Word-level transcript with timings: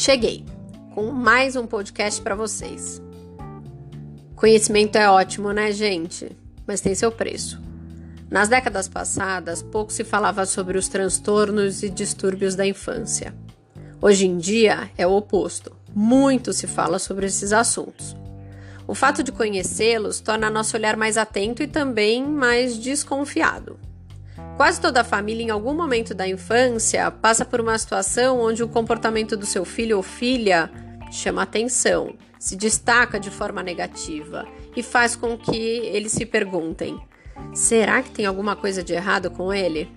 Cheguei 0.00 0.46
com 0.94 1.10
mais 1.10 1.56
um 1.56 1.66
podcast 1.66 2.22
para 2.22 2.34
vocês. 2.34 3.02
Conhecimento 4.34 4.96
é 4.96 5.10
ótimo, 5.10 5.52
né, 5.52 5.70
gente? 5.72 6.34
Mas 6.66 6.80
tem 6.80 6.94
seu 6.94 7.12
preço. 7.12 7.60
Nas 8.30 8.48
décadas 8.48 8.88
passadas, 8.88 9.60
pouco 9.60 9.92
se 9.92 10.02
falava 10.02 10.46
sobre 10.46 10.78
os 10.78 10.88
transtornos 10.88 11.82
e 11.82 11.90
distúrbios 11.90 12.54
da 12.54 12.66
infância. 12.66 13.34
Hoje 14.00 14.26
em 14.26 14.38
dia 14.38 14.90
é 14.96 15.06
o 15.06 15.12
oposto. 15.12 15.76
Muito 15.94 16.54
se 16.54 16.66
fala 16.66 16.98
sobre 16.98 17.26
esses 17.26 17.52
assuntos. 17.52 18.16
O 18.88 18.94
fato 18.94 19.22
de 19.22 19.30
conhecê-los 19.30 20.18
torna 20.18 20.48
nosso 20.48 20.78
olhar 20.78 20.96
mais 20.96 21.18
atento 21.18 21.62
e 21.62 21.66
também 21.66 22.26
mais 22.26 22.78
desconfiado. 22.78 23.78
Quase 24.60 24.78
toda 24.78 25.02
família, 25.02 25.42
em 25.42 25.48
algum 25.48 25.72
momento 25.72 26.12
da 26.12 26.28
infância, 26.28 27.10
passa 27.10 27.46
por 27.46 27.62
uma 27.62 27.78
situação 27.78 28.38
onde 28.38 28.62
o 28.62 28.68
comportamento 28.68 29.34
do 29.34 29.46
seu 29.46 29.64
filho 29.64 29.96
ou 29.96 30.02
filha 30.02 30.70
chama 31.10 31.40
atenção, 31.40 32.14
se 32.38 32.56
destaca 32.56 33.18
de 33.18 33.30
forma 33.30 33.62
negativa 33.62 34.46
e 34.76 34.82
faz 34.82 35.16
com 35.16 35.38
que 35.38 35.56
eles 35.56 36.12
se 36.12 36.26
perguntem: 36.26 37.00
será 37.54 38.02
que 38.02 38.10
tem 38.10 38.26
alguma 38.26 38.54
coisa 38.54 38.82
de 38.82 38.92
errado 38.92 39.30
com 39.30 39.50
ele? 39.50 39.90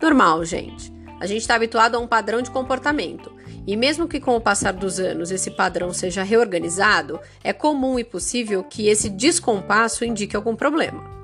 Normal, 0.00 0.44
gente. 0.44 0.92
A 1.18 1.26
gente 1.26 1.40
está 1.40 1.56
habituado 1.56 1.96
a 1.96 1.98
um 1.98 2.06
padrão 2.06 2.40
de 2.40 2.52
comportamento. 2.52 3.32
E 3.66 3.76
mesmo 3.76 4.06
que 4.06 4.20
com 4.20 4.36
o 4.36 4.40
passar 4.40 4.74
dos 4.74 5.00
anos 5.00 5.32
esse 5.32 5.50
padrão 5.50 5.92
seja 5.92 6.22
reorganizado, 6.22 7.18
é 7.42 7.52
comum 7.52 7.98
e 7.98 8.04
possível 8.04 8.62
que 8.62 8.86
esse 8.86 9.10
descompasso 9.10 10.04
indique 10.04 10.36
algum 10.36 10.54
problema. 10.54 11.19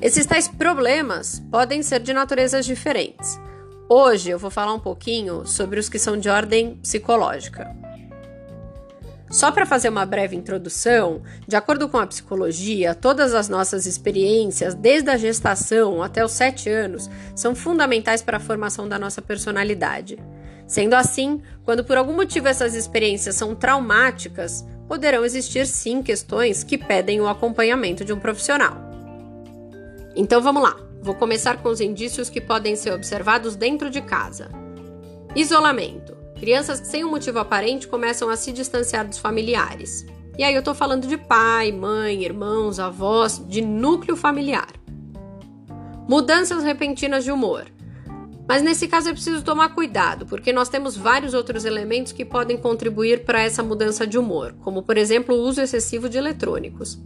Esses 0.00 0.26
tais 0.26 0.46
problemas 0.46 1.42
podem 1.50 1.82
ser 1.82 1.98
de 1.98 2.12
naturezas 2.12 2.64
diferentes. 2.64 3.38
Hoje 3.88 4.30
eu 4.30 4.38
vou 4.38 4.48
falar 4.48 4.72
um 4.72 4.78
pouquinho 4.78 5.44
sobre 5.44 5.80
os 5.80 5.88
que 5.88 5.98
são 5.98 6.16
de 6.16 6.28
ordem 6.28 6.76
psicológica. 6.76 7.66
Só 9.28 9.50
para 9.50 9.66
fazer 9.66 9.88
uma 9.88 10.06
breve 10.06 10.36
introdução, 10.36 11.20
de 11.48 11.56
acordo 11.56 11.88
com 11.88 11.98
a 11.98 12.06
psicologia, 12.06 12.94
todas 12.94 13.34
as 13.34 13.48
nossas 13.48 13.86
experiências, 13.86 14.72
desde 14.72 15.10
a 15.10 15.16
gestação 15.16 16.00
até 16.00 16.24
os 16.24 16.30
7 16.30 16.70
anos, 16.70 17.10
são 17.34 17.56
fundamentais 17.56 18.22
para 18.22 18.36
a 18.36 18.40
formação 18.40 18.88
da 18.88 19.00
nossa 19.00 19.20
personalidade. 19.20 20.16
Sendo 20.64 20.94
assim, 20.94 21.42
quando 21.64 21.82
por 21.82 21.96
algum 21.96 22.14
motivo 22.14 22.46
essas 22.46 22.74
experiências 22.76 23.34
são 23.34 23.52
traumáticas, 23.52 24.64
poderão 24.86 25.24
existir 25.24 25.66
sim 25.66 26.04
questões 26.04 26.62
que 26.62 26.78
pedem 26.78 27.20
o 27.20 27.26
acompanhamento 27.26 28.04
de 28.04 28.12
um 28.12 28.20
profissional. 28.20 28.87
Então 30.18 30.42
vamos 30.42 30.60
lá. 30.60 30.76
Vou 31.00 31.14
começar 31.14 31.58
com 31.58 31.68
os 31.68 31.80
indícios 31.80 32.28
que 32.28 32.40
podem 32.40 32.74
ser 32.74 32.92
observados 32.92 33.54
dentro 33.54 33.88
de 33.88 34.02
casa. 34.02 34.50
Isolamento. 35.36 36.16
Crianças 36.40 36.80
que 36.80 36.88
sem 36.88 37.04
um 37.04 37.10
motivo 37.10 37.38
aparente 37.38 37.86
começam 37.86 38.28
a 38.28 38.34
se 38.34 38.50
distanciar 38.50 39.06
dos 39.06 39.18
familiares. 39.18 40.04
E 40.36 40.42
aí 40.42 40.52
eu 40.52 40.62
tô 40.62 40.74
falando 40.74 41.06
de 41.06 41.16
pai, 41.16 41.70
mãe, 41.70 42.24
irmãos, 42.24 42.80
avós, 42.80 43.40
de 43.46 43.62
núcleo 43.62 44.16
familiar. 44.16 44.72
Mudanças 46.08 46.64
repentinas 46.64 47.22
de 47.22 47.30
humor. 47.30 47.66
Mas 48.48 48.60
nesse 48.60 48.88
caso 48.88 49.10
é 49.10 49.12
preciso 49.12 49.44
tomar 49.44 49.68
cuidado, 49.68 50.26
porque 50.26 50.52
nós 50.52 50.68
temos 50.68 50.96
vários 50.96 51.32
outros 51.32 51.64
elementos 51.64 52.10
que 52.10 52.24
podem 52.24 52.56
contribuir 52.56 53.24
para 53.24 53.42
essa 53.42 53.62
mudança 53.62 54.04
de 54.04 54.18
humor, 54.18 54.52
como 54.64 54.82
por 54.82 54.96
exemplo 54.96 55.36
o 55.36 55.42
uso 55.42 55.60
excessivo 55.60 56.08
de 56.08 56.18
eletrônicos. 56.18 56.98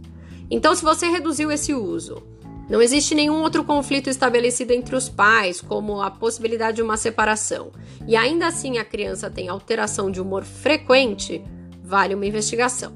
Então, 0.49 0.73
se 0.73 0.83
você 0.83 1.07
reduziu 1.07 1.51
esse 1.51 1.73
uso, 1.75 2.23
não 2.69 2.81
existe 2.81 3.13
nenhum 3.13 3.41
outro 3.41 3.63
conflito 3.63 4.09
estabelecido 4.09 4.71
entre 4.71 4.95
os 4.95 5.09
pais, 5.09 5.59
como 5.59 6.01
a 6.01 6.09
possibilidade 6.09 6.77
de 6.77 6.81
uma 6.81 6.97
separação, 6.97 7.71
e 8.07 8.15
ainda 8.15 8.47
assim 8.47 8.77
a 8.77 8.85
criança 8.85 9.29
tem 9.29 9.49
alteração 9.49 10.09
de 10.09 10.21
humor 10.21 10.43
frequente, 10.43 11.43
vale 11.83 12.15
uma 12.15 12.25
investigação. 12.25 12.93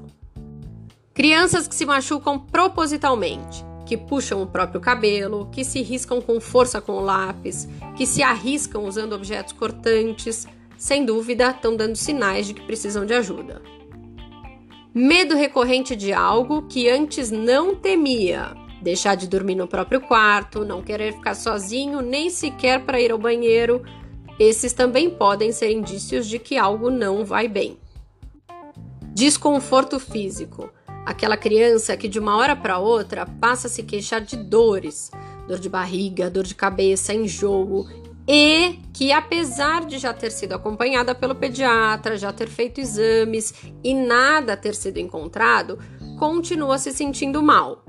Crianças 1.12 1.68
que 1.68 1.74
se 1.74 1.84
machucam 1.84 2.38
propositalmente, 2.38 3.64
que 3.84 3.96
puxam 3.96 4.42
o 4.42 4.46
próprio 4.46 4.80
cabelo, 4.80 5.48
que 5.50 5.64
se 5.64 5.82
riscam 5.82 6.20
com 6.20 6.40
força 6.40 6.80
com 6.80 6.92
o 6.92 7.00
lápis, 7.00 7.68
que 7.96 8.06
se 8.06 8.22
arriscam 8.22 8.84
usando 8.84 9.14
objetos 9.14 9.52
cortantes, 9.52 10.46
sem 10.76 11.04
dúvida 11.04 11.50
estão 11.50 11.76
dando 11.76 11.96
sinais 11.96 12.46
de 12.46 12.54
que 12.54 12.62
precisam 12.62 13.04
de 13.04 13.14
ajuda. 13.14 13.60
Medo 14.94 15.34
recorrente 15.34 15.94
de 15.94 16.12
algo 16.12 16.62
que 16.62 16.88
antes 16.88 17.30
não 17.30 17.74
temia, 17.74 18.54
deixar 18.80 19.14
de 19.14 19.28
dormir 19.28 19.54
no 19.54 19.66
próprio 19.66 20.00
quarto, 20.00 20.64
não 20.64 20.82
querer 20.82 21.12
ficar 21.14 21.34
sozinho, 21.34 22.00
nem 22.00 22.30
sequer 22.30 22.84
para 22.84 23.00
ir 23.00 23.10
ao 23.10 23.18
banheiro. 23.18 23.82
Esses 24.38 24.72
também 24.72 25.10
podem 25.10 25.52
ser 25.52 25.72
indícios 25.72 26.26
de 26.26 26.38
que 26.38 26.56
algo 26.56 26.90
não 26.90 27.24
vai 27.24 27.48
bem. 27.48 27.76
Desconforto 29.14 29.98
físico. 29.98 30.70
Aquela 31.04 31.36
criança 31.36 31.96
que 31.96 32.06
de 32.06 32.18
uma 32.18 32.36
hora 32.36 32.54
para 32.54 32.78
outra 32.78 33.26
passa 33.26 33.66
a 33.66 33.70
se 33.70 33.82
queixar 33.82 34.20
de 34.20 34.36
dores, 34.36 35.10
dor 35.46 35.58
de 35.58 35.68
barriga, 35.68 36.30
dor 36.30 36.44
de 36.44 36.54
cabeça, 36.54 37.14
enjoo, 37.14 37.86
e 38.28 38.78
que 38.92 39.10
apesar 39.10 39.86
de 39.86 39.98
já 39.98 40.12
ter 40.12 40.30
sido 40.30 40.52
acompanhada 40.52 41.14
pelo 41.14 41.34
pediatra, 41.34 42.18
já 42.18 42.30
ter 42.30 42.46
feito 42.46 42.78
exames 42.78 43.54
e 43.82 43.94
nada 43.94 44.54
ter 44.54 44.74
sido 44.74 44.98
encontrado, 44.98 45.78
continua 46.18 46.76
se 46.76 46.92
sentindo 46.92 47.42
mal. 47.42 47.82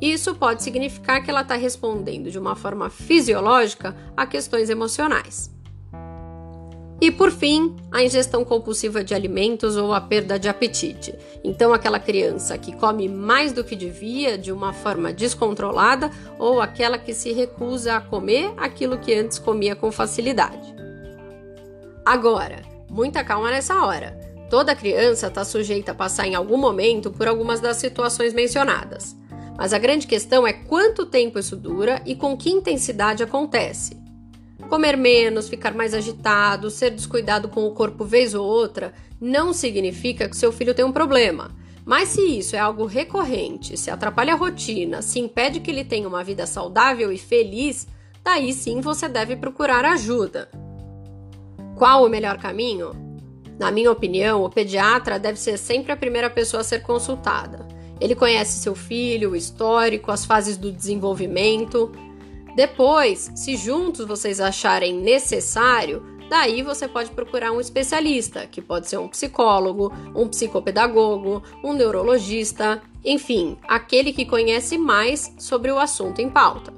Isso 0.00 0.34
pode 0.34 0.62
significar 0.62 1.22
que 1.22 1.30
ela 1.30 1.40
está 1.40 1.54
respondendo 1.54 2.30
de 2.30 2.38
uma 2.38 2.54
forma 2.54 2.90
fisiológica 2.90 3.96
a 4.16 4.26
questões 4.26 4.68
emocionais. 4.68 5.50
E 7.00 7.10
por 7.10 7.30
fim, 7.30 7.76
a 7.92 8.02
ingestão 8.02 8.42
compulsiva 8.42 9.04
de 9.04 9.14
alimentos 9.14 9.76
ou 9.76 9.92
a 9.92 10.00
perda 10.00 10.38
de 10.38 10.48
apetite. 10.48 11.14
Então, 11.44 11.74
aquela 11.74 12.00
criança 12.00 12.56
que 12.56 12.74
come 12.74 13.06
mais 13.06 13.52
do 13.52 13.62
que 13.62 13.76
devia 13.76 14.38
de 14.38 14.50
uma 14.50 14.72
forma 14.72 15.12
descontrolada 15.12 16.10
ou 16.38 16.60
aquela 16.60 16.96
que 16.96 17.12
se 17.12 17.32
recusa 17.32 17.96
a 17.96 18.00
comer 18.00 18.50
aquilo 18.56 18.98
que 18.98 19.14
antes 19.14 19.38
comia 19.38 19.76
com 19.76 19.92
facilidade. 19.92 20.74
Agora, 22.02 22.62
muita 22.88 23.22
calma 23.22 23.50
nessa 23.50 23.84
hora. 23.84 24.18
Toda 24.48 24.74
criança 24.74 25.26
está 25.26 25.44
sujeita 25.44 25.92
a 25.92 25.94
passar 25.94 26.26
em 26.26 26.34
algum 26.34 26.56
momento 26.56 27.10
por 27.10 27.28
algumas 27.28 27.60
das 27.60 27.76
situações 27.76 28.32
mencionadas. 28.32 29.14
Mas 29.56 29.72
a 29.72 29.78
grande 29.78 30.06
questão 30.06 30.46
é 30.46 30.52
quanto 30.52 31.06
tempo 31.06 31.38
isso 31.38 31.56
dura 31.56 32.02
e 32.04 32.14
com 32.14 32.36
que 32.36 32.50
intensidade 32.50 33.22
acontece. 33.22 33.96
Comer 34.68 34.96
menos, 34.96 35.48
ficar 35.48 35.74
mais 35.74 35.94
agitado, 35.94 36.70
ser 36.70 36.90
descuidado 36.90 37.48
com 37.48 37.66
o 37.66 37.72
corpo 37.72 38.04
vez 38.04 38.34
ou 38.34 38.44
outra, 38.44 38.92
não 39.20 39.52
significa 39.52 40.28
que 40.28 40.36
seu 40.36 40.52
filho 40.52 40.74
tem 40.74 40.84
um 40.84 40.92
problema. 40.92 41.54
Mas 41.84 42.08
se 42.08 42.20
isso 42.20 42.56
é 42.56 42.58
algo 42.58 42.84
recorrente, 42.84 43.76
se 43.76 43.90
atrapalha 43.90 44.32
a 44.32 44.36
rotina, 44.36 45.00
se 45.00 45.20
impede 45.20 45.60
que 45.60 45.70
ele 45.70 45.84
tenha 45.84 46.08
uma 46.08 46.24
vida 46.24 46.44
saudável 46.46 47.12
e 47.12 47.18
feliz, 47.18 47.86
daí 48.24 48.52
sim 48.52 48.80
você 48.80 49.08
deve 49.08 49.36
procurar 49.36 49.84
ajuda. 49.84 50.50
Qual 51.76 52.04
o 52.04 52.08
melhor 52.08 52.38
caminho? 52.38 52.90
Na 53.58 53.70
minha 53.70 53.92
opinião, 53.92 54.42
o 54.42 54.50
pediatra 54.50 55.18
deve 55.18 55.38
ser 55.38 55.56
sempre 55.56 55.92
a 55.92 55.96
primeira 55.96 56.28
pessoa 56.28 56.62
a 56.62 56.64
ser 56.64 56.82
consultada. 56.82 57.65
Ele 58.00 58.14
conhece 58.14 58.58
seu 58.58 58.74
filho, 58.74 59.30
o 59.30 59.36
histórico, 59.36 60.10
as 60.10 60.24
fases 60.24 60.56
do 60.56 60.70
desenvolvimento. 60.70 61.90
Depois, 62.54 63.30
se 63.34 63.56
juntos 63.56 64.06
vocês 64.06 64.40
acharem 64.40 64.94
necessário, 64.94 66.02
daí 66.28 66.62
você 66.62 66.86
pode 66.86 67.10
procurar 67.10 67.52
um 67.52 67.60
especialista, 67.60 68.46
que 68.46 68.60
pode 68.60 68.88
ser 68.88 68.98
um 68.98 69.08
psicólogo, 69.08 69.92
um 70.14 70.28
psicopedagogo, 70.28 71.42
um 71.64 71.72
neurologista, 71.72 72.82
enfim, 73.04 73.56
aquele 73.68 74.12
que 74.12 74.26
conhece 74.26 74.76
mais 74.76 75.32
sobre 75.38 75.70
o 75.70 75.78
assunto 75.78 76.20
em 76.20 76.28
pauta. 76.28 76.72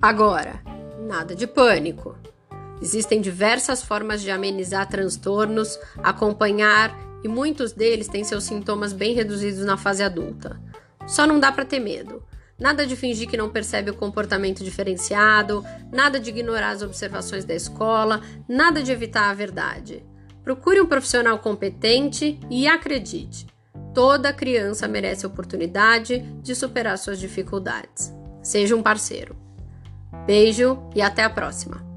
Agora, 0.00 0.62
nada 1.00 1.34
de 1.34 1.46
pânico. 1.46 2.16
Existem 2.80 3.20
diversas 3.20 3.82
formas 3.82 4.20
de 4.20 4.30
amenizar 4.30 4.88
transtornos, 4.88 5.78
acompanhar 6.02 7.11
e 7.24 7.28
muitos 7.28 7.72
deles 7.72 8.08
têm 8.08 8.24
seus 8.24 8.44
sintomas 8.44 8.92
bem 8.92 9.14
reduzidos 9.14 9.64
na 9.64 9.76
fase 9.76 10.02
adulta. 10.02 10.60
Só 11.06 11.26
não 11.26 11.38
dá 11.40 11.50
para 11.50 11.64
ter 11.64 11.80
medo. 11.80 12.22
Nada 12.58 12.86
de 12.86 12.94
fingir 12.94 13.28
que 13.28 13.36
não 13.36 13.50
percebe 13.50 13.90
o 13.90 13.96
comportamento 13.96 14.62
diferenciado, 14.62 15.64
nada 15.90 16.20
de 16.20 16.30
ignorar 16.30 16.70
as 16.70 16.82
observações 16.82 17.44
da 17.44 17.54
escola, 17.54 18.20
nada 18.48 18.82
de 18.82 18.92
evitar 18.92 19.30
a 19.30 19.34
verdade. 19.34 20.04
Procure 20.44 20.80
um 20.80 20.86
profissional 20.86 21.38
competente 21.38 22.38
e 22.50 22.68
acredite: 22.68 23.46
toda 23.94 24.32
criança 24.32 24.86
merece 24.86 25.26
a 25.26 25.28
oportunidade 25.28 26.20
de 26.40 26.54
superar 26.54 26.98
suas 26.98 27.18
dificuldades. 27.18 28.12
Seja 28.42 28.76
um 28.76 28.82
parceiro. 28.82 29.36
Beijo 30.26 30.78
e 30.94 31.02
até 31.02 31.24
a 31.24 31.30
próxima! 31.30 31.91